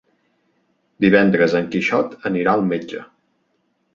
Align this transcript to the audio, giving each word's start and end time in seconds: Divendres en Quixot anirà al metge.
Divendres 1.05 1.53
en 1.59 1.69
Quixot 1.75 2.17
anirà 2.31 2.57
al 2.57 2.65
metge. 2.73 3.03